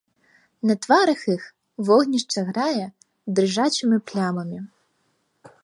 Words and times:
На 0.69 0.75
тварах 0.85 1.19
іх 1.35 1.43
вогнішча 1.91 2.39
грае 2.49 2.85
дрыжачымі 3.37 3.97
плямамі. 4.09 4.59